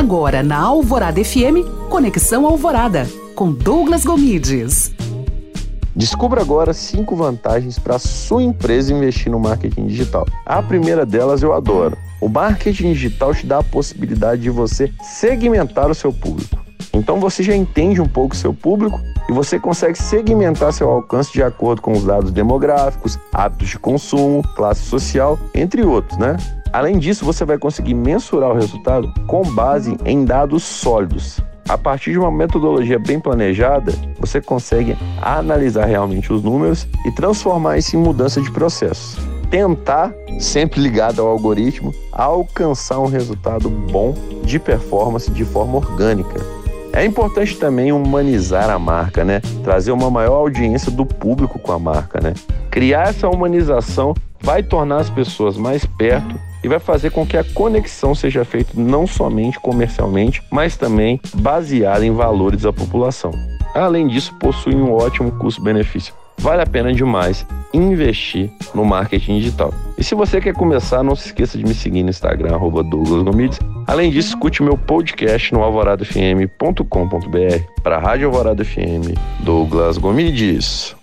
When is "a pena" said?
66.62-66.92